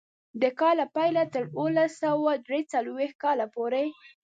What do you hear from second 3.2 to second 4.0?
کاله پورې.